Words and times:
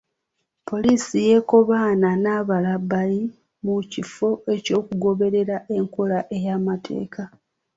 Poliisi 0.67 1.17
yeekobaana 1.27 2.09
n’abalabbayi 2.23 3.21
mu 3.63 3.75
kifo 3.91 4.27
ky’okugoberera 4.63 5.57
enkola 5.77 6.19
ey’amateeka. 6.35 7.23